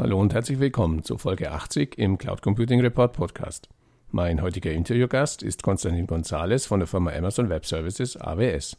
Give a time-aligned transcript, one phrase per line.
[0.00, 3.68] Hallo und herzlich willkommen zu Folge 80 im Cloud Computing Report Podcast.
[4.10, 8.78] Mein heutiger Interviewgast ist Konstantin Gonzalez von der Firma Amazon Web Services AWS.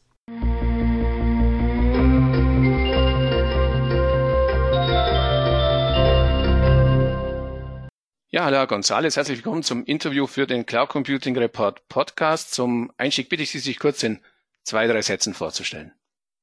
[8.32, 12.52] Ja, hallo Herr González, herzlich willkommen zum Interview für den Cloud Computing Report Podcast.
[12.52, 14.22] Zum Einstieg bitte ich Sie, sich kurz in
[14.64, 15.92] zwei, drei Sätzen vorzustellen.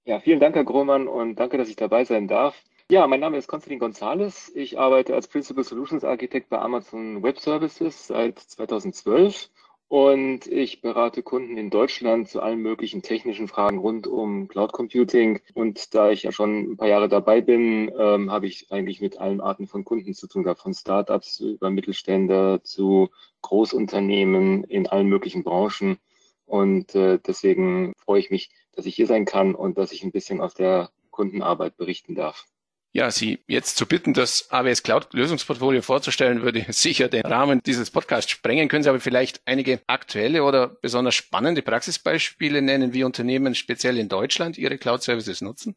[0.05, 2.55] Ja, vielen Dank, Herr Grohmann, und danke, dass ich dabei sein darf.
[2.91, 4.51] Ja, mein Name ist Konstantin Gonzalez.
[4.55, 9.51] Ich arbeite als Principal Solutions Architect bei Amazon Web Services seit 2012
[9.89, 15.41] und ich berate Kunden in Deutschland zu allen möglichen technischen Fragen rund um Cloud Computing.
[15.53, 19.19] Und da ich ja schon ein paar Jahre dabei bin, ähm, habe ich eigentlich mit
[19.21, 23.11] allen Arten von Kunden zu tun gehabt, von Startups über Mittelständler zu
[23.43, 25.99] Großunternehmen in allen möglichen Branchen.
[26.47, 30.13] Und äh, deswegen freue ich mich, dass ich hier sein kann und dass ich ein
[30.13, 32.47] bisschen aus der Kundenarbeit berichten darf.
[32.93, 37.91] Ja, Sie jetzt zu bitten, das AWS Cloud Lösungsportfolio vorzustellen, würde sicher den Rahmen dieses
[37.91, 38.69] Podcasts sprengen.
[38.69, 44.09] Können Sie aber vielleicht einige aktuelle oder besonders spannende Praxisbeispiele nennen, wie Unternehmen speziell in
[44.09, 45.77] Deutschland ihre Cloud Services nutzen?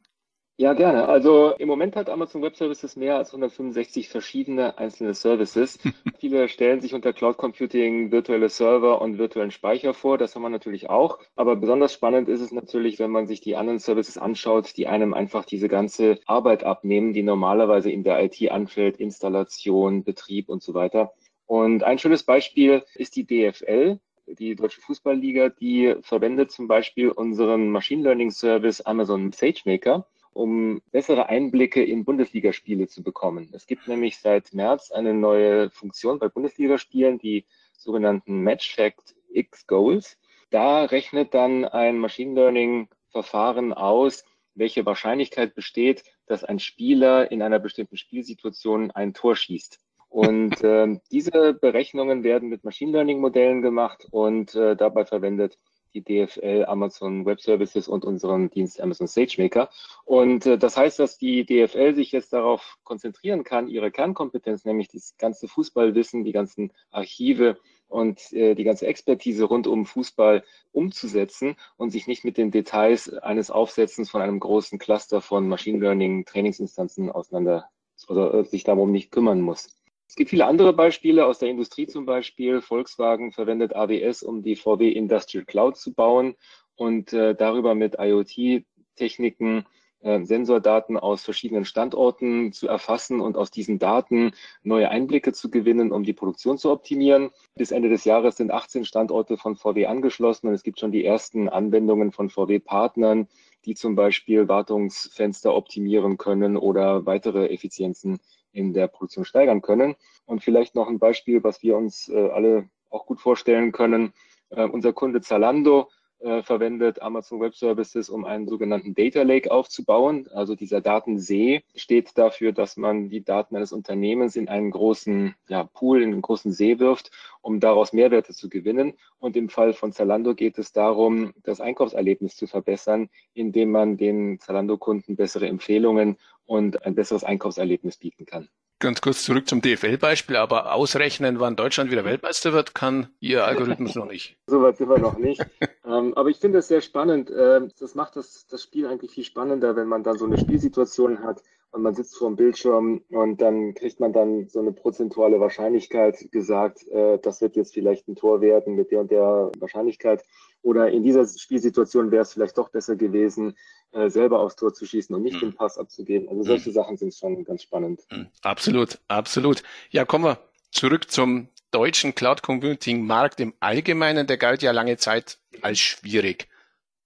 [0.57, 1.07] Ja, gerne.
[1.07, 5.79] Also im Moment hat Amazon Web Services mehr als 165 verschiedene einzelne Services.
[6.19, 10.19] Viele stellen sich unter Cloud Computing virtuelle Server und virtuellen Speicher vor.
[10.19, 11.17] Das haben wir natürlich auch.
[11.35, 15.15] Aber besonders spannend ist es natürlich, wenn man sich die anderen Services anschaut, die einem
[15.15, 20.75] einfach diese ganze Arbeit abnehmen, die normalerweise in der IT anfällt, Installation, Betrieb und so
[20.75, 21.13] weiter.
[21.47, 27.69] Und ein schönes Beispiel ist die DFL die Deutsche Fußballliga, die verwendet zum Beispiel unseren
[27.69, 33.49] Machine Learning Service Amazon SageMaker um bessere Einblicke in Bundesligaspiele zu bekommen.
[33.53, 37.45] Es gibt nämlich seit März eine neue Funktion bei Bundesligaspielen, die
[37.77, 40.17] sogenannten Match Fact X Goals.
[40.49, 44.23] Da rechnet dann ein Machine Learning Verfahren aus,
[44.55, 49.79] welche Wahrscheinlichkeit besteht, dass ein Spieler in einer bestimmten Spielsituation ein Tor schießt.
[50.07, 55.57] Und äh, diese Berechnungen werden mit Machine Learning Modellen gemacht und äh, dabei verwendet
[55.93, 59.69] die DFL, Amazon Web Services und unseren Dienst Amazon SageMaker.
[60.05, 64.89] Und äh, das heißt, dass die DFL sich jetzt darauf konzentrieren kann, ihre Kernkompetenz, nämlich
[64.89, 67.57] das ganze Fußballwissen, die ganzen Archive
[67.87, 73.13] und äh, die ganze Expertise rund um Fußball umzusetzen und sich nicht mit den Details
[73.13, 77.69] eines Aufsetzens von einem großen Cluster von Machine Learning Trainingsinstanzen auseinander
[78.07, 79.80] oder äh, sich darum nicht kümmern muss.
[80.11, 82.59] Es gibt viele andere Beispiele aus der Industrie zum Beispiel.
[82.59, 86.35] Volkswagen verwendet AWS, um die VW Industrial Cloud zu bauen
[86.75, 89.65] und äh, darüber mit IoT-Techniken
[90.01, 94.33] äh, Sensordaten aus verschiedenen Standorten zu erfassen und aus diesen Daten
[94.63, 97.29] neue Einblicke zu gewinnen, um die Produktion zu optimieren.
[97.55, 101.05] Bis Ende des Jahres sind 18 Standorte von VW angeschlossen und es gibt schon die
[101.05, 103.29] ersten Anwendungen von VW-Partnern,
[103.63, 108.19] die zum Beispiel Wartungsfenster optimieren können oder weitere Effizienzen
[108.51, 109.95] in der Produktion steigern können.
[110.25, 114.13] Und vielleicht noch ein Beispiel, was wir uns äh, alle auch gut vorstellen können.
[114.49, 115.89] Äh, unser Kunde Zalando
[116.21, 120.27] äh, verwendet Amazon Web Services, um einen sogenannten Data Lake aufzubauen.
[120.33, 125.63] Also dieser Datensee steht dafür, dass man die Daten eines Unternehmens in einen großen ja,
[125.63, 127.11] Pool, in einen großen See wirft,
[127.41, 128.93] um daraus Mehrwerte zu gewinnen.
[129.17, 134.39] Und im Fall von Zalando geht es darum, das Einkaufserlebnis zu verbessern, indem man den
[134.39, 138.49] Zalando-Kunden bessere Empfehlungen und ein besseres Einkaufserlebnis bieten kann.
[138.81, 143.93] Ganz kurz zurück zum DFL-Beispiel, aber ausrechnen, wann Deutschland wieder Weltmeister wird, kann Ihr Algorithmus
[143.93, 144.37] noch nicht.
[144.47, 145.39] Soweit sind wir noch nicht.
[145.85, 147.29] ähm, aber ich finde es sehr spannend.
[147.29, 151.23] Ähm, das macht das, das Spiel eigentlich viel spannender, wenn man dann so eine Spielsituation
[151.23, 155.39] hat und man sitzt vor dem Bildschirm und dann kriegt man dann so eine prozentuale
[155.39, 160.23] Wahrscheinlichkeit gesagt, äh, das wird jetzt vielleicht ein Tor werden mit der und der Wahrscheinlichkeit.
[160.63, 163.55] Oder in dieser Spielsituation wäre es vielleicht doch besser gewesen,
[163.93, 165.51] äh, selber aufs Tor zu schießen und nicht mhm.
[165.51, 166.27] den Pass abzugeben.
[166.29, 166.73] Also solche mhm.
[166.73, 168.01] Sachen sind schon ganz spannend.
[168.11, 168.27] Mhm.
[168.41, 169.63] Absolut, absolut.
[169.89, 170.39] Ja, kommen wir
[170.71, 174.27] zurück zum deutschen Cloud Computing Markt im Allgemeinen.
[174.27, 176.47] Der galt ja lange Zeit als schwierig.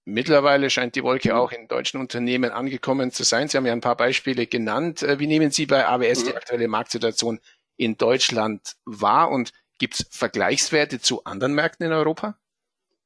[0.08, 1.34] Mittlerweile scheint die Wolke mhm.
[1.34, 3.48] auch in deutschen Unternehmen angekommen zu sein.
[3.48, 5.02] Sie haben ja ein paar Beispiele genannt.
[5.02, 6.36] Äh, wie nehmen Sie bei AWS die mhm.
[6.36, 7.40] aktuelle Marktsituation
[7.76, 12.38] in Deutschland wahr und gibt es Vergleichswerte zu anderen Märkten in Europa?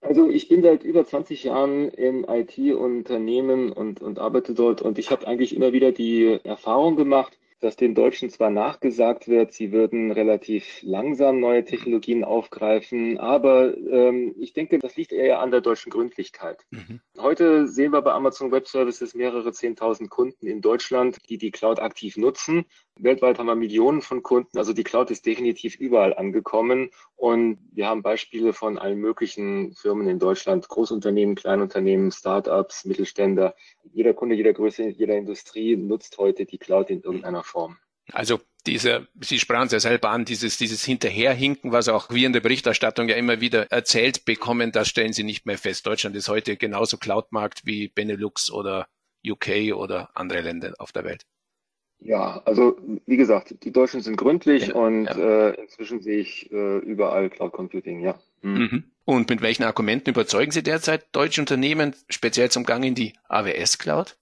[0.03, 5.11] Also ich bin seit über 20 Jahren im IT-Unternehmen und, und arbeite dort und ich
[5.11, 10.11] habe eigentlich immer wieder die Erfahrung gemacht, dass den Deutschen zwar nachgesagt wird, sie würden
[10.11, 15.91] relativ langsam neue Technologien aufgreifen, aber ähm, ich denke, das liegt eher an der deutschen
[15.91, 16.65] Gründlichkeit.
[16.71, 17.01] Mhm.
[17.19, 21.81] Heute sehen wir bei Amazon Web Services mehrere Zehntausend Kunden in Deutschland, die die Cloud
[21.81, 22.65] aktiv nutzen.
[22.97, 27.87] Weltweit haben wir Millionen von Kunden, also die Cloud ist definitiv überall angekommen und wir
[27.87, 33.55] haben Beispiele von allen möglichen Firmen in Deutschland, Großunternehmen, Kleinunternehmen, Startups, Mittelständler.
[33.93, 37.77] Jeder Kunde, jeder Größe, jeder Industrie nutzt heute die Cloud in irgendeiner Form.
[38.13, 42.33] Also dieser, Sie sprachen es ja selber an, dieses, dieses Hinterherhinken, was auch wir in
[42.33, 45.87] der Berichterstattung ja immer wieder erzählt bekommen, das stellen Sie nicht mehr fest.
[45.87, 48.87] Deutschland ist heute genauso Cloud-Markt wie Benelux oder
[49.27, 51.27] UK oder andere Länder auf der Welt.
[52.03, 55.49] Ja, also wie gesagt, die Deutschen sind gründlich ja, und ja.
[55.51, 58.19] Äh, inzwischen sehe ich äh, überall Cloud Computing, ja.
[58.41, 58.55] Hm.
[58.55, 58.85] Mhm.
[59.05, 63.79] Und mit welchen Argumenten überzeugen Sie derzeit deutsche Unternehmen, speziell zum Gang in die AWS
[63.79, 64.17] Cloud?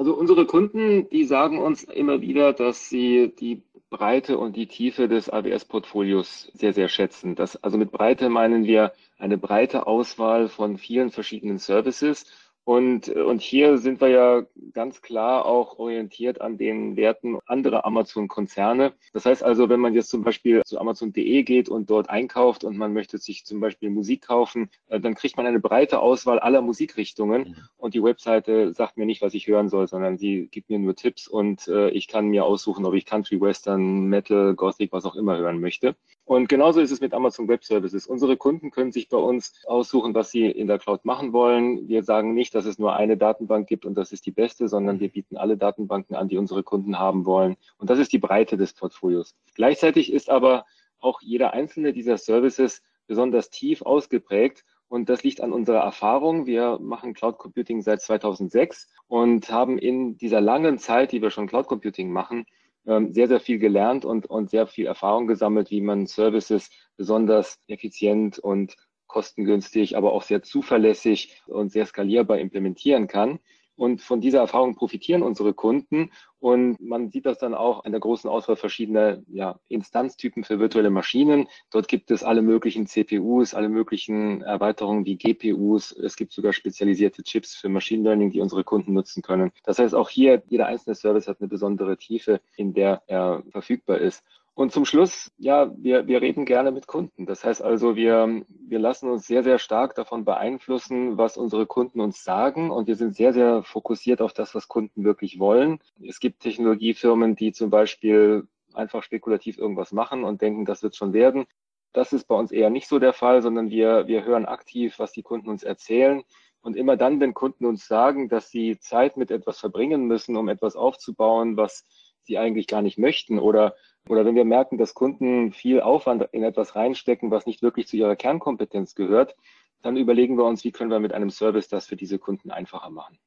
[0.00, 5.08] Also unsere Kunden, die sagen uns immer wieder, dass sie die Breite und die Tiefe
[5.08, 7.34] des AWS-Portfolios sehr, sehr schätzen.
[7.34, 12.24] Das, also mit Breite meinen wir eine breite Auswahl von vielen verschiedenen Services
[12.64, 14.42] und, und hier sind wir ja
[14.72, 18.92] ganz klar auch orientiert an den Werten anderer Amazon-Konzerne.
[19.12, 22.76] Das heißt also, wenn man jetzt zum Beispiel zu Amazon.de geht und dort einkauft und
[22.76, 26.60] man möchte sich zum Beispiel Musik kaufen, äh, dann kriegt man eine breite Auswahl aller
[26.60, 27.56] Musikrichtungen mhm.
[27.78, 30.94] und die Webseite sagt mir nicht, was ich hören soll, sondern sie gibt mir nur
[30.94, 35.16] Tipps und äh, ich kann mir aussuchen, ob ich Country, Western, Metal, Gothic, was auch
[35.16, 35.96] immer hören möchte.
[36.30, 38.06] Und genauso ist es mit Amazon Web Services.
[38.06, 41.88] Unsere Kunden können sich bei uns aussuchen, was sie in der Cloud machen wollen.
[41.88, 45.00] Wir sagen nicht, dass es nur eine Datenbank gibt und das ist die beste, sondern
[45.00, 47.56] wir bieten alle Datenbanken an, die unsere Kunden haben wollen.
[47.78, 49.34] Und das ist die Breite des Portfolios.
[49.54, 50.66] Gleichzeitig ist aber
[50.98, 56.46] auch jeder einzelne dieser Services besonders tief ausgeprägt und das liegt an unserer Erfahrung.
[56.46, 61.46] Wir machen Cloud Computing seit 2006 und haben in dieser langen Zeit, die wir schon
[61.46, 62.44] Cloud Computing machen,
[62.86, 67.60] ähm, sehr, sehr viel gelernt und, und sehr viel Erfahrung gesammelt, wie man Services besonders
[67.68, 68.74] effizient und
[69.10, 73.40] kostengünstig, aber auch sehr zuverlässig und sehr skalierbar implementieren kann.
[73.80, 76.10] Und von dieser Erfahrung profitieren unsere Kunden.
[76.38, 80.90] Und man sieht das dann auch an der großen Auswahl verschiedener ja, Instanztypen für virtuelle
[80.90, 81.48] Maschinen.
[81.70, 85.92] Dort gibt es alle möglichen CPUs, alle möglichen Erweiterungen wie GPUs.
[85.92, 89.50] Es gibt sogar spezialisierte Chips für Machine Learning, die unsere Kunden nutzen können.
[89.64, 93.96] Das heißt, auch hier, jeder einzelne Service hat eine besondere Tiefe, in der er verfügbar
[93.96, 94.22] ist.
[94.60, 97.24] Und zum Schluss, ja, wir, wir reden gerne mit Kunden.
[97.24, 101.98] Das heißt also, wir, wir lassen uns sehr, sehr stark davon beeinflussen, was unsere Kunden
[101.98, 102.70] uns sagen.
[102.70, 105.78] Und wir sind sehr, sehr fokussiert auf das, was Kunden wirklich wollen.
[106.06, 111.14] Es gibt Technologiefirmen, die zum Beispiel einfach spekulativ irgendwas machen und denken, das wird schon
[111.14, 111.46] werden.
[111.94, 115.12] Das ist bei uns eher nicht so der Fall, sondern wir, wir hören aktiv, was
[115.12, 116.22] die Kunden uns erzählen.
[116.60, 120.50] Und immer dann, wenn Kunden uns sagen, dass sie Zeit mit etwas verbringen müssen, um
[120.50, 121.86] etwas aufzubauen, was
[122.24, 123.74] sie eigentlich gar nicht möchten oder
[124.08, 127.96] oder wenn wir merken, dass Kunden viel Aufwand in etwas reinstecken, was nicht wirklich zu
[127.96, 129.36] ihrer Kernkompetenz gehört,
[129.82, 132.90] dann überlegen wir uns, wie können wir mit einem Service das für diese Kunden einfacher
[132.90, 133.18] machen.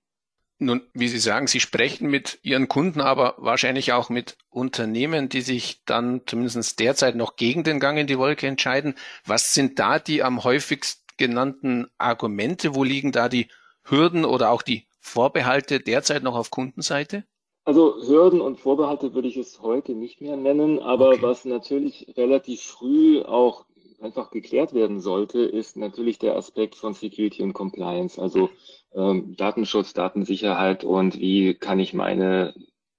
[0.59, 5.41] Nun, wie Sie sagen, Sie sprechen mit Ihren Kunden, aber wahrscheinlich auch mit Unternehmen, die
[5.41, 8.95] sich dann zumindest derzeit noch gegen den Gang in die Wolke entscheiden.
[9.25, 12.75] Was sind da die am häufigst genannten Argumente?
[12.75, 13.47] Wo liegen da die
[13.83, 17.25] Hürden oder auch die Vorbehalte derzeit noch auf Kundenseite?
[17.65, 21.21] Also Hürden und Vorbehalte würde ich es heute nicht mehr nennen, aber okay.
[21.21, 23.65] was natürlich relativ früh auch
[24.01, 28.49] einfach geklärt werden sollte, ist natürlich der Aspekt von Security und Compliance, also
[28.93, 32.53] ähm, Datenschutz, Datensicherheit und wie kann ich meine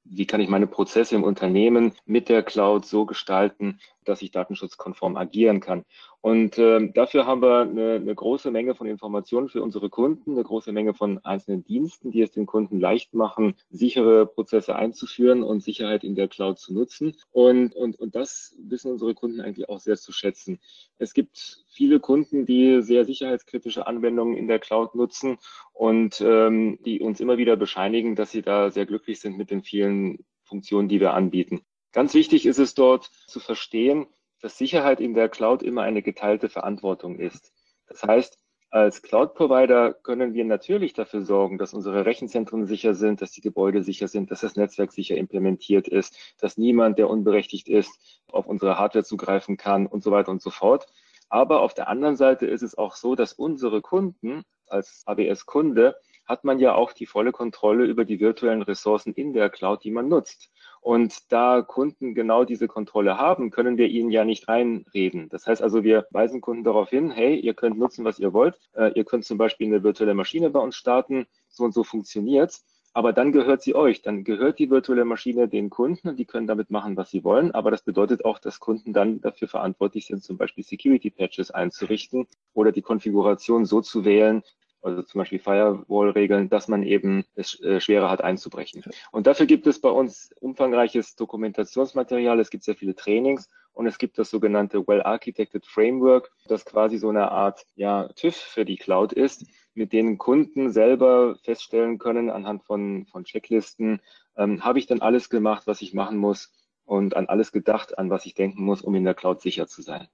[0.04, 5.16] wie kann ich meine Prozesse im Unternehmen mit der Cloud so gestalten, dass ich datenschutzkonform
[5.16, 5.84] agieren kann.
[6.24, 10.42] Und äh, dafür haben wir eine, eine große Menge von Informationen für unsere Kunden, eine
[10.42, 15.62] große Menge von einzelnen Diensten, die es den Kunden leicht machen, sichere Prozesse einzuführen und
[15.62, 17.14] Sicherheit in der Cloud zu nutzen.
[17.30, 20.60] Und, und, und das wissen unsere Kunden eigentlich auch sehr zu schätzen.
[20.96, 25.36] Es gibt viele Kunden, die sehr sicherheitskritische Anwendungen in der Cloud nutzen
[25.74, 29.62] und ähm, die uns immer wieder bescheinigen, dass sie da sehr glücklich sind mit den
[29.62, 31.60] vielen Funktionen, die wir anbieten.
[31.92, 34.06] Ganz wichtig ist es dort zu verstehen,
[34.44, 37.50] dass Sicherheit in der Cloud immer eine geteilte Verantwortung ist.
[37.86, 43.30] Das heißt, als Cloud-Provider können wir natürlich dafür sorgen, dass unsere Rechenzentren sicher sind, dass
[43.30, 48.20] die Gebäude sicher sind, dass das Netzwerk sicher implementiert ist, dass niemand, der unberechtigt ist,
[48.30, 50.88] auf unsere Hardware zugreifen kann und so weiter und so fort.
[51.30, 55.96] Aber auf der anderen Seite ist es auch so, dass unsere Kunden als AWS-Kunde
[56.26, 59.90] hat man ja auch die volle Kontrolle über die virtuellen Ressourcen in der Cloud, die
[59.90, 60.50] man nutzt.
[60.84, 65.30] Und da Kunden genau diese Kontrolle haben, können wir ihnen ja nicht reinreden.
[65.30, 68.60] Das heißt also, wir weisen Kunden darauf hin, hey, ihr könnt nutzen, was ihr wollt.
[68.74, 71.24] Äh, ihr könnt zum Beispiel eine virtuelle Maschine bei uns starten.
[71.48, 72.66] So und so funktioniert's.
[72.92, 74.02] Aber dann gehört sie euch.
[74.02, 77.52] Dann gehört die virtuelle Maschine den Kunden und die können damit machen, was sie wollen.
[77.52, 82.26] Aber das bedeutet auch, dass Kunden dann dafür verantwortlich sind, zum Beispiel Security Patches einzurichten
[82.52, 84.42] oder die Konfiguration so zu wählen,
[84.84, 88.82] also zum Beispiel Firewall-Regeln, dass man eben es äh, schwerer hat einzubrechen.
[89.12, 93.98] Und dafür gibt es bei uns umfangreiches Dokumentationsmaterial, es gibt sehr viele Trainings und es
[93.98, 99.12] gibt das sogenannte Well-Architected Framework, das quasi so eine Art ja, TÜV für die Cloud
[99.12, 104.00] ist, mit denen Kunden selber feststellen können anhand von, von Checklisten,
[104.36, 106.52] ähm, habe ich dann alles gemacht, was ich machen muss,
[106.86, 109.82] und an alles gedacht, an was ich denken muss, um in der Cloud sicher zu
[109.82, 110.08] sein.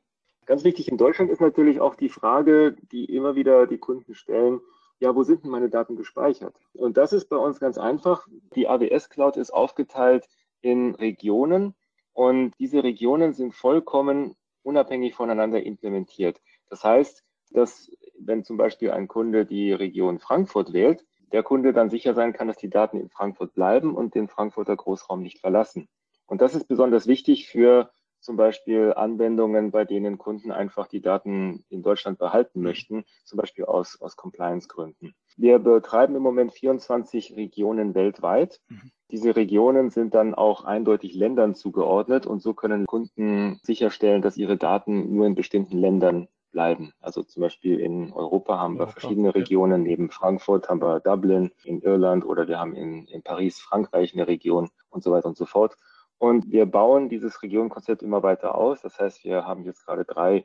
[0.51, 4.61] Ganz wichtig in Deutschland ist natürlich auch die Frage, die immer wieder die Kunden stellen,
[4.99, 6.57] ja, wo sind denn meine Daten gespeichert?
[6.73, 8.27] Und das ist bei uns ganz einfach.
[8.57, 10.29] Die AWS Cloud ist aufgeteilt
[10.61, 11.77] in Regionen
[12.15, 16.41] und diese Regionen sind vollkommen unabhängig voneinander implementiert.
[16.69, 17.89] Das heißt, dass
[18.19, 22.49] wenn zum Beispiel ein Kunde die Region Frankfurt wählt, der Kunde dann sicher sein kann,
[22.49, 25.87] dass die Daten in Frankfurt bleiben und den Frankfurter Großraum nicht verlassen.
[26.27, 31.65] Und das ist besonders wichtig für zum Beispiel Anwendungen, bei denen Kunden einfach die Daten
[31.69, 35.15] in Deutschland behalten möchten, zum Beispiel aus, aus Compliance-Gründen.
[35.37, 38.61] Wir betreiben im Moment 24 Regionen weltweit.
[38.69, 38.93] Mhm.
[39.11, 44.57] Diese Regionen sind dann auch eindeutig Ländern zugeordnet und so können Kunden sicherstellen, dass ihre
[44.57, 46.93] Daten nur in bestimmten Ländern bleiben.
[47.01, 49.83] Also zum Beispiel in Europa haben wir verschiedene Regionen.
[49.83, 54.27] Neben Frankfurt haben wir Dublin in Irland oder wir haben in, in Paris, Frankreich eine
[54.27, 55.77] Region und so weiter und so fort.
[56.21, 58.83] Und wir bauen dieses Regionenkonzept immer weiter aus.
[58.83, 60.45] Das heißt, wir haben jetzt gerade drei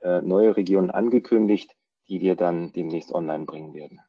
[0.00, 1.74] äh, neue Regionen angekündigt,
[2.08, 4.00] die wir dann demnächst online bringen werden.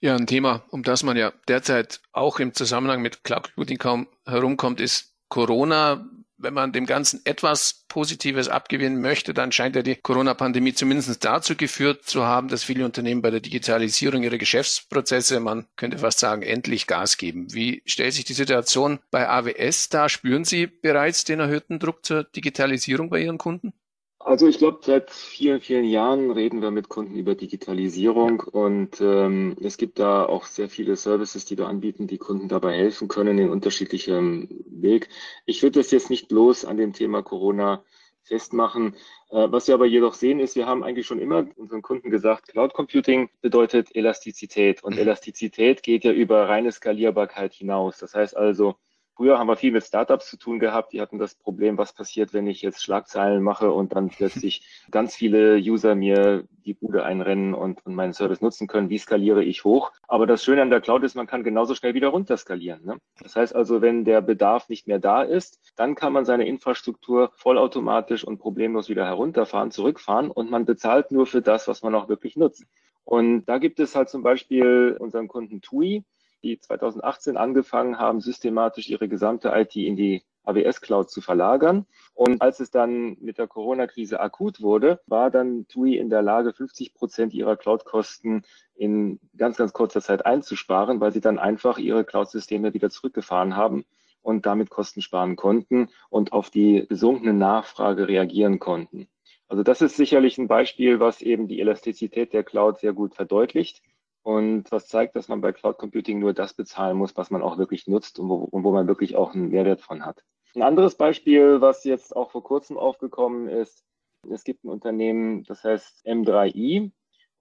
[0.00, 4.06] Ja, ein Thema, um das man ja derzeit auch im Zusammenhang mit Cloud Computing kaum
[4.24, 6.08] herumkommt, ist Corona
[6.40, 11.56] wenn man dem Ganzen etwas Positives abgewinnen möchte, dann scheint ja die Corona-Pandemie zumindest dazu
[11.56, 16.42] geführt zu haben, dass viele Unternehmen bei der Digitalisierung ihrer Geschäftsprozesse, man könnte fast sagen,
[16.42, 17.52] endlich Gas geben.
[17.52, 20.08] Wie stellt sich die Situation bei AWS dar?
[20.08, 23.72] Spüren Sie bereits den erhöhten Druck zur Digitalisierung bei Ihren Kunden?
[24.22, 29.56] Also ich glaube, seit vielen, vielen Jahren reden wir mit Kunden über Digitalisierung und ähm,
[29.62, 33.38] es gibt da auch sehr viele Services, die wir anbieten, die Kunden dabei helfen können
[33.38, 35.08] in unterschiedlichem Weg.
[35.46, 37.82] Ich würde das jetzt nicht bloß an dem Thema Corona
[38.22, 38.94] festmachen.
[39.30, 42.48] Äh, was wir aber jedoch sehen, ist, wir haben eigentlich schon immer unseren Kunden gesagt,
[42.48, 45.00] Cloud Computing bedeutet Elastizität und mhm.
[45.00, 47.96] Elastizität geht ja über reine Skalierbarkeit hinaus.
[47.96, 48.76] Das heißt also,
[49.20, 50.94] Früher haben wir viel mit Startups zu tun gehabt.
[50.94, 55.14] Die hatten das Problem, was passiert, wenn ich jetzt Schlagzeilen mache und dann plötzlich ganz
[55.14, 58.88] viele User mir die Bude einrennen und, und meinen Service nutzen können.
[58.88, 59.92] Wie skaliere ich hoch?
[60.08, 62.82] Aber das Schöne an der Cloud ist, man kann genauso schnell wieder runter skalieren.
[62.82, 62.96] Ne?
[63.22, 67.30] Das heißt also, wenn der Bedarf nicht mehr da ist, dann kann man seine Infrastruktur
[67.34, 72.08] vollautomatisch und problemlos wieder herunterfahren, zurückfahren und man bezahlt nur für das, was man auch
[72.08, 72.64] wirklich nutzt.
[73.04, 76.04] Und da gibt es halt zum Beispiel unseren Kunden TUI
[76.42, 81.86] die 2018 angefangen haben, systematisch ihre gesamte IT in die AWS Cloud zu verlagern.
[82.14, 86.52] Und als es dann mit der Corona-Krise akut wurde, war dann TUI in der Lage,
[86.52, 88.42] 50 Prozent ihrer Cloud-Kosten
[88.74, 93.84] in ganz, ganz kurzer Zeit einzusparen, weil sie dann einfach ihre Cloud-Systeme wieder zurückgefahren haben
[94.22, 99.08] und damit Kosten sparen konnten und auf die gesunkene Nachfrage reagieren konnten.
[99.48, 103.82] Also das ist sicherlich ein Beispiel, was eben die Elastizität der Cloud sehr gut verdeutlicht
[104.22, 107.58] und was zeigt, dass man bei Cloud Computing nur das bezahlen muss, was man auch
[107.58, 110.24] wirklich nutzt und wo, und wo man wirklich auch einen Mehrwert von hat.
[110.54, 113.84] Ein anderes Beispiel, was jetzt auch vor kurzem aufgekommen ist,
[114.28, 116.90] es gibt ein Unternehmen, das heißt M3i.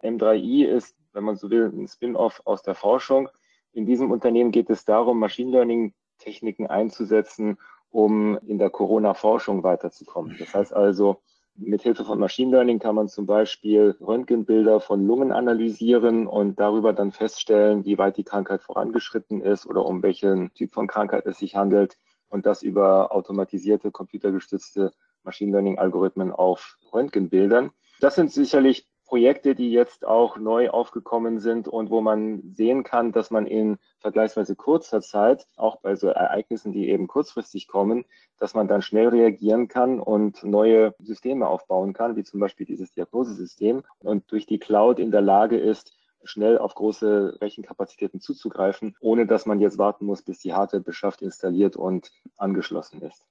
[0.01, 3.29] M3i ist, wenn man so will, ein Spin-off aus der Forschung.
[3.73, 7.57] In diesem Unternehmen geht es darum, Machine Learning Techniken einzusetzen,
[7.89, 10.35] um in der Corona-Forschung weiterzukommen.
[10.39, 11.21] Das heißt also,
[11.61, 16.93] mit Hilfe von Machine Learning kann man zum Beispiel Röntgenbilder von Lungen analysieren und darüber
[16.93, 21.39] dann feststellen, wie weit die Krankheit vorangeschritten ist oder um welchen Typ von Krankheit es
[21.39, 21.97] sich handelt
[22.29, 27.71] und das über automatisierte, computergestützte Machine Learning Algorithmen auf Röntgenbildern.
[27.99, 33.11] Das sind sicherlich Projekte, die jetzt auch neu aufgekommen sind und wo man sehen kann,
[33.11, 38.05] dass man in vergleichsweise kurzer Zeit, auch bei so Ereignissen, die eben kurzfristig kommen,
[38.37, 42.93] dass man dann schnell reagieren kann und neue Systeme aufbauen kann, wie zum Beispiel dieses
[42.93, 45.91] Diagnosesystem und durch die Cloud in der Lage ist,
[46.23, 51.23] schnell auf große Rechenkapazitäten zuzugreifen, ohne dass man jetzt warten muss, bis die Hardware beschafft,
[51.23, 53.25] installiert und angeschlossen ist.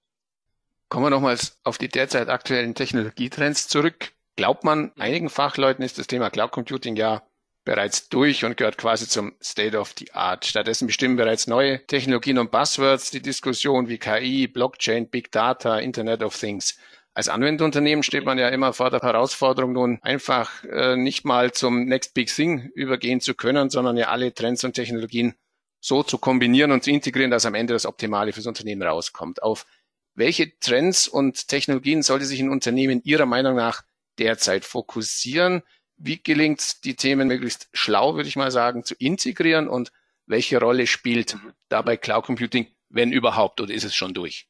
[0.88, 4.17] Kommen wir nochmals auf die derzeit aktuellen Technologietrends zurück.
[4.38, 7.24] Glaubt man, einigen Fachleuten ist das Thema Cloud Computing ja
[7.64, 10.46] bereits durch und gehört quasi zum State of the Art.
[10.46, 16.22] Stattdessen bestimmen bereits neue Technologien und Buzzwords die Diskussion wie KI, Blockchain, Big Data, Internet
[16.22, 16.78] of Things.
[17.14, 21.86] Als Anwendeunternehmen steht man ja immer vor der Herausforderung, nun einfach äh, nicht mal zum
[21.86, 25.34] Next Big Thing übergehen zu können, sondern ja alle Trends und Technologien
[25.80, 29.42] so zu kombinieren und zu integrieren, dass am Ende das Optimale fürs Unternehmen rauskommt.
[29.42, 29.66] Auf
[30.14, 33.82] welche Trends und Technologien sollte sich ein Unternehmen Ihrer Meinung nach
[34.18, 35.62] derzeit fokussieren?
[35.96, 39.92] Wie gelingt es, die Themen möglichst schlau, würde ich mal sagen, zu integrieren und
[40.26, 41.36] welche Rolle spielt
[41.68, 44.47] dabei Cloud Computing, wenn überhaupt, oder ist es schon durch?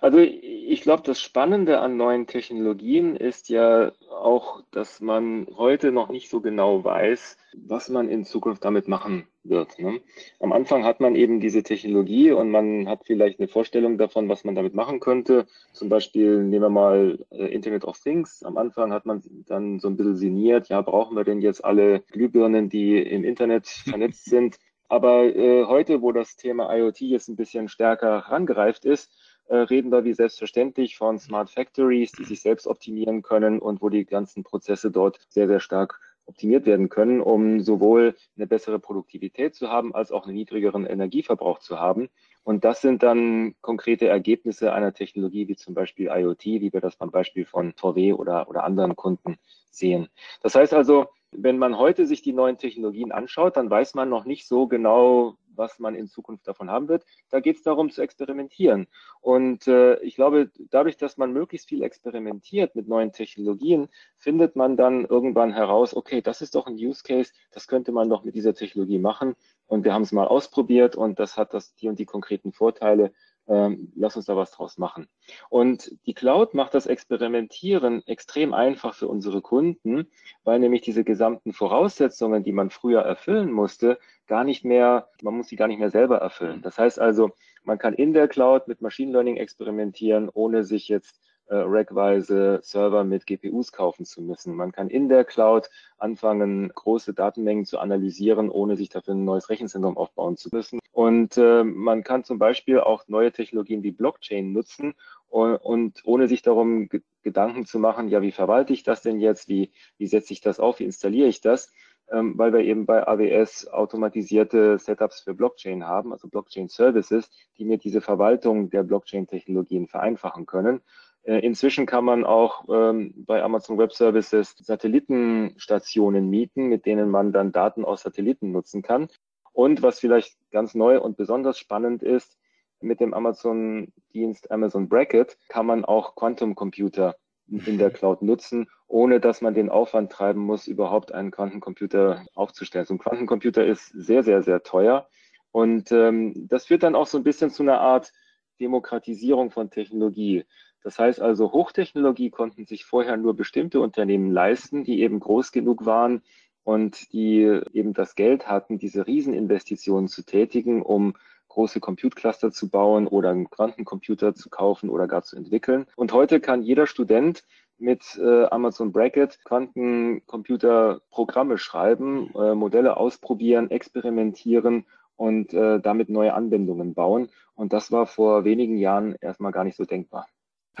[0.00, 6.08] Also ich glaube, das Spannende an neuen Technologien ist ja auch, dass man heute noch
[6.08, 9.78] nicht so genau weiß, was man in Zukunft damit machen wird.
[9.78, 10.00] Ne?
[10.38, 14.42] Am Anfang hat man eben diese Technologie und man hat vielleicht eine Vorstellung davon, was
[14.44, 15.46] man damit machen könnte.
[15.72, 18.42] Zum Beispiel nehmen wir mal äh, Internet of Things.
[18.42, 22.00] Am Anfang hat man dann so ein bisschen sinniert, ja, brauchen wir denn jetzt alle
[22.10, 24.58] Glühbirnen, die im Internet vernetzt sind?
[24.88, 29.12] Aber äh, heute, wo das Thema IoT jetzt ein bisschen stärker herangereift ist,
[29.50, 34.04] reden wir wie selbstverständlich von Smart Factories, die sich selbst optimieren können und wo die
[34.04, 39.68] ganzen Prozesse dort sehr, sehr stark optimiert werden können, um sowohl eine bessere Produktivität zu
[39.68, 42.08] haben, als auch einen niedrigeren Energieverbrauch zu haben.
[42.44, 46.96] Und das sind dann konkrete Ergebnisse einer Technologie wie zum Beispiel IoT, wie wir das
[46.96, 49.38] beim Beispiel von VW oder, oder anderen Kunden
[49.70, 50.08] sehen.
[50.42, 54.24] Das heißt also, wenn man heute sich die neuen Technologien anschaut, dann weiß man noch
[54.24, 57.04] nicht so genau, was man in Zukunft davon haben wird.
[57.28, 58.86] Da geht es darum zu experimentieren.
[59.20, 64.76] Und äh, ich glaube, dadurch, dass man möglichst viel experimentiert mit neuen Technologien, findet man
[64.76, 68.34] dann irgendwann heraus, okay, das ist doch ein Use Case, das könnte man doch mit
[68.34, 69.34] dieser Technologie machen.
[69.66, 73.12] Und wir haben es mal ausprobiert und das hat das die und die konkreten Vorteile
[73.50, 75.08] ähm, lass uns da was draus machen.
[75.48, 80.06] Und die Cloud macht das Experimentieren extrem einfach für unsere Kunden,
[80.44, 85.48] weil nämlich diese gesamten Voraussetzungen, die man früher erfüllen musste, gar nicht mehr, man muss
[85.48, 86.62] sie gar nicht mehr selber erfüllen.
[86.62, 87.32] Das heißt also,
[87.64, 93.02] man kann in der Cloud mit Machine Learning experimentieren, ohne sich jetzt äh, rackweise Server
[93.02, 94.54] mit GPUs kaufen zu müssen.
[94.54, 99.48] Man kann in der Cloud anfangen, große Datenmengen zu analysieren, ohne sich dafür ein neues
[99.48, 100.78] Rechenzentrum aufbauen zu müssen.
[100.92, 104.94] Und äh, man kann zum Beispiel auch neue Technologien wie Blockchain nutzen
[105.28, 109.20] und, und ohne sich darum ge Gedanken zu machen, ja, wie verwalte ich das denn
[109.20, 109.46] jetzt?
[109.46, 110.78] Wie, wie setze ich das auf?
[110.78, 111.70] Wie installiere ich das?
[112.10, 117.64] Ähm, weil wir eben bei AWS automatisierte Setups für Blockchain haben, also Blockchain Services, die
[117.64, 120.80] mir diese Verwaltung der Blockchain-Technologien vereinfachen können.
[121.22, 127.32] Äh, inzwischen kann man auch ähm, bei Amazon Web Services Satellitenstationen mieten, mit denen man
[127.32, 129.08] dann Daten aus Satelliten nutzen kann.
[129.52, 132.38] Und was vielleicht ganz neu und besonders spannend ist,
[132.80, 137.16] mit dem Amazon-Dienst Amazon Bracket kann man auch Quantum Computer
[137.50, 142.86] in der Cloud nutzen, ohne dass man den Aufwand treiben muss, überhaupt einen Quantencomputer aufzustellen.
[142.86, 145.08] So ein Quantencomputer ist sehr, sehr, sehr teuer.
[145.52, 148.12] Und ähm, das führt dann auch so ein bisschen zu einer Art
[148.60, 150.44] Demokratisierung von Technologie.
[150.82, 155.84] Das heißt also, Hochtechnologie konnten sich vorher nur bestimmte Unternehmen leisten, die eben groß genug
[155.84, 156.22] waren
[156.64, 161.14] und die eben das Geld hatten, diese Rieseninvestitionen zu tätigen, um
[161.48, 165.86] große Compute-Cluster zu bauen oder einen Quantencomputer zu kaufen oder gar zu entwickeln.
[165.96, 167.44] Und heute kann jeder Student
[167.76, 176.94] mit äh, Amazon Bracket Quantencomputer-Programme schreiben, äh, Modelle ausprobieren, experimentieren und äh, damit neue Anwendungen
[176.94, 177.28] bauen.
[177.54, 180.28] Und das war vor wenigen Jahren erstmal gar nicht so denkbar.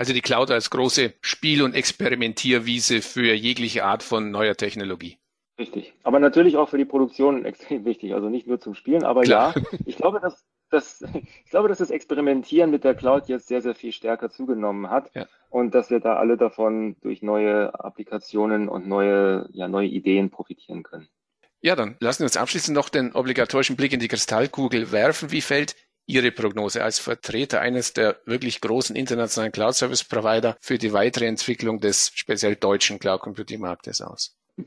[0.00, 5.18] Also die Cloud als große Spiel- und Experimentierwiese für jegliche Art von neuer Technologie.
[5.58, 5.92] Richtig.
[6.04, 8.14] Aber natürlich auch für die Produktion extrem wichtig.
[8.14, 9.52] Also nicht nur zum Spielen, aber Klar.
[9.54, 11.02] ja, ich glaube, dass, dass,
[11.44, 15.10] ich glaube, dass das Experimentieren mit der Cloud jetzt sehr, sehr viel stärker zugenommen hat
[15.14, 15.26] ja.
[15.50, 20.82] und dass wir da alle davon durch neue Applikationen und neue, ja, neue Ideen profitieren
[20.82, 21.10] können.
[21.60, 25.30] Ja, dann lassen wir uns abschließend noch den obligatorischen Blick in die Kristallkugel werfen.
[25.30, 25.76] Wie fällt
[26.10, 31.26] Ihre Prognose als Vertreter eines der wirklich großen internationalen Cloud Service Provider für die weitere
[31.26, 34.36] Entwicklung des speziell deutschen Cloud Computing Marktes aus?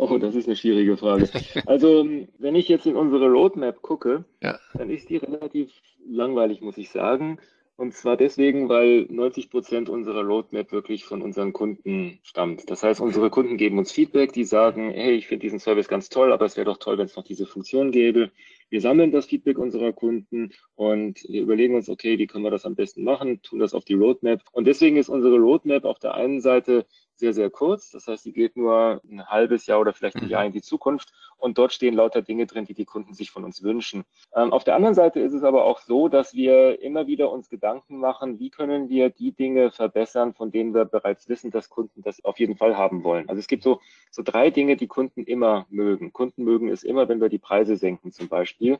[0.00, 1.28] Oh, das ist eine schwierige Frage.
[1.66, 2.06] Also,
[2.38, 4.56] wenn ich jetzt in unsere Roadmap gucke, ja.
[4.74, 5.72] dann ist die relativ
[6.08, 7.40] langweilig, muss ich sagen.
[7.78, 12.68] Und zwar deswegen, weil 90 Prozent unserer Roadmap wirklich von unseren Kunden stammt.
[12.68, 16.08] Das heißt, unsere Kunden geben uns Feedback, die sagen, hey, ich finde diesen Service ganz
[16.08, 18.32] toll, aber es wäre doch toll, wenn es noch diese Funktion gäbe.
[18.68, 22.66] Wir sammeln das Feedback unserer Kunden und wir überlegen uns, okay, wie können wir das
[22.66, 24.42] am besten machen, tun das auf die Roadmap.
[24.50, 26.84] Und deswegen ist unsere Roadmap auf der einen Seite
[27.18, 27.90] sehr, sehr kurz.
[27.90, 30.48] Das heißt, sie geht nur ein halbes Jahr oder vielleicht ein Jahr mhm.
[30.48, 31.12] in die Zukunft.
[31.36, 34.04] Und dort stehen lauter Dinge drin, die die Kunden sich von uns wünschen.
[34.34, 37.48] Ähm, auf der anderen Seite ist es aber auch so, dass wir immer wieder uns
[37.48, 42.02] Gedanken machen, wie können wir die Dinge verbessern, von denen wir bereits wissen, dass Kunden
[42.02, 43.28] das auf jeden Fall haben wollen.
[43.28, 46.12] Also es gibt so, so drei Dinge, die Kunden immer mögen.
[46.12, 48.78] Kunden mögen es immer, wenn wir die Preise senken zum Beispiel.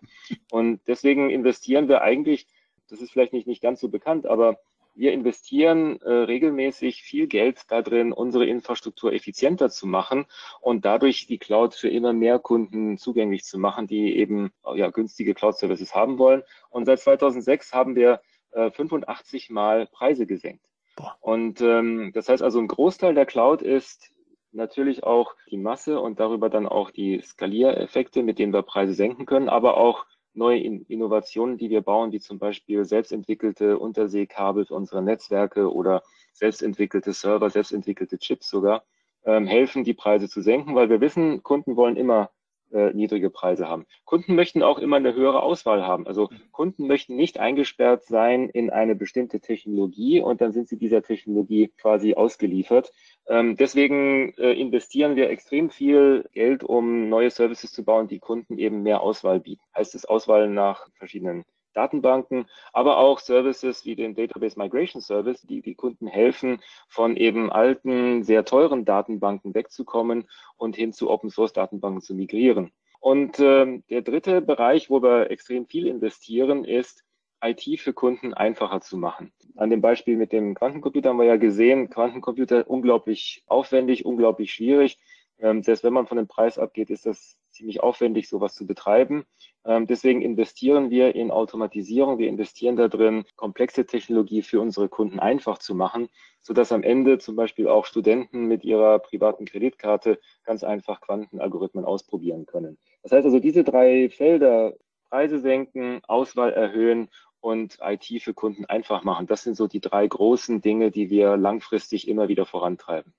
[0.50, 2.46] Und deswegen investieren wir eigentlich,
[2.88, 4.58] das ist vielleicht nicht, nicht ganz so bekannt, aber
[4.98, 10.26] wir investieren äh, regelmäßig viel Geld darin, unsere Infrastruktur effizienter zu machen
[10.60, 15.34] und dadurch die Cloud für immer mehr Kunden zugänglich zu machen, die eben ja, günstige
[15.34, 16.42] Cloud-Services haben wollen.
[16.70, 20.66] Und seit 2006 haben wir äh, 85 Mal Preise gesenkt.
[20.96, 21.16] Boah.
[21.20, 24.10] Und ähm, das heißt also, ein Großteil der Cloud ist
[24.50, 29.26] natürlich auch die Masse und darüber dann auch die Skaliereffekte, mit denen wir Preise senken
[29.26, 35.02] können, aber auch neue Innovationen, die wir bauen, wie zum Beispiel selbstentwickelte Unterseekabel für unsere
[35.02, 38.84] Netzwerke oder selbstentwickelte Server, selbstentwickelte Chips sogar,
[39.24, 42.30] ähm, helfen, die Preise zu senken, weil wir wissen, Kunden wollen immer
[42.72, 43.86] äh, niedrige Preise haben.
[44.04, 46.06] Kunden möchten auch immer eine höhere Auswahl haben.
[46.06, 51.02] Also Kunden möchten nicht eingesperrt sein in eine bestimmte Technologie und dann sind sie dieser
[51.02, 52.92] Technologie quasi ausgeliefert.
[53.26, 58.58] Ähm, deswegen äh, investieren wir extrem viel Geld, um neue Services zu bauen, die Kunden
[58.58, 59.62] eben mehr Auswahl bieten.
[59.76, 61.44] Heißt es Auswahl nach verschiedenen
[61.78, 67.52] Datenbanken, aber auch Services wie den Database Migration Service, die die Kunden helfen, von eben
[67.52, 72.72] alten, sehr teuren Datenbanken wegzukommen und hin zu Open Source Datenbanken zu migrieren.
[72.98, 77.04] Und ähm, der dritte Bereich, wo wir extrem viel investieren, ist
[77.40, 79.32] IT für Kunden einfacher zu machen.
[79.54, 84.98] An dem Beispiel mit dem Quantencomputer haben wir ja gesehen, Quantencomputer unglaublich aufwendig, unglaublich schwierig.
[85.40, 89.24] Ähm, selbst wenn man von dem Preis abgeht, ist das ziemlich aufwendig, sowas zu betreiben.
[89.64, 92.18] Ähm, deswegen investieren wir in Automatisierung.
[92.18, 96.08] Wir investieren da drin, komplexe Technologie für unsere Kunden einfach zu machen,
[96.40, 102.46] sodass am Ende zum Beispiel auch Studenten mit ihrer privaten Kreditkarte ganz einfach Quantenalgorithmen ausprobieren
[102.46, 102.78] können.
[103.02, 104.74] Das heißt also, diese drei Felder,
[105.08, 107.08] Preise senken, Auswahl erhöhen
[107.40, 111.36] und IT für Kunden einfach machen, das sind so die drei großen Dinge, die wir
[111.36, 113.14] langfristig immer wieder vorantreiben.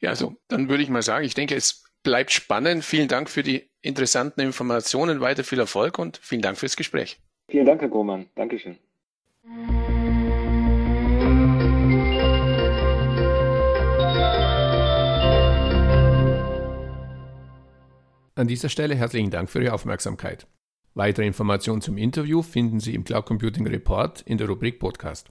[0.00, 2.84] Ja, also dann würde ich mal sagen, ich denke, es bleibt spannend.
[2.84, 5.20] Vielen Dank für die interessanten Informationen.
[5.20, 7.18] Weiter viel Erfolg und vielen Dank fürs Gespräch.
[7.50, 8.26] Vielen Dank, Herr Grohmann.
[8.34, 8.78] Dankeschön.
[18.34, 20.46] An dieser Stelle herzlichen Dank für Ihre Aufmerksamkeit.
[20.94, 25.30] Weitere Informationen zum Interview finden Sie im Cloud Computing Report in der Rubrik Podcast.